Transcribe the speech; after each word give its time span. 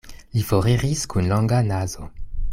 Li 0.37 0.45
foriris 0.51 1.03
kun 1.13 1.29
longa 1.35 1.61
nazo. 1.69 2.11